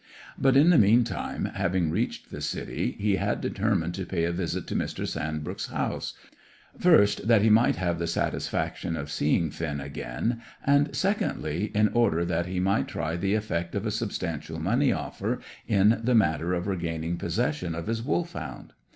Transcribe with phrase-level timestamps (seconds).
[0.35, 4.65] But, in the meantime, having reached the city, he had determined to pay a visit
[4.65, 5.07] to Mr.
[5.07, 6.15] Sandbrook's house,
[6.79, 12.25] first, that he might have the satisfaction of seeing Finn again and, secondly, in order
[12.25, 16.65] that he might try the effect of a substantial money offer in the matter of
[16.65, 18.73] regaining possession of his Wolfhound.